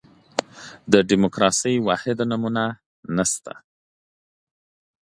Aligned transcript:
دیموکراسي 1.09 1.73
واحده 1.87 2.23
نمونه 2.31 2.63
نه 3.15 3.25
شته. 3.31 3.53